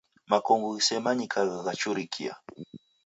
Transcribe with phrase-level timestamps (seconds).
[0.31, 2.33] Makongo ghisemanyikagha ghachurikia